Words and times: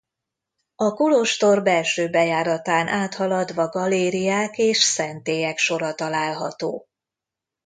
A 0.75 0.93
kolostor 0.93 1.63
belső 1.63 2.09
bejáratán 2.09 2.87
áthaladva 2.87 3.67
galériák 3.67 4.57
és 4.57 4.77
szentélyek 4.77 5.57
sora 5.57 5.95
található. 5.95 6.87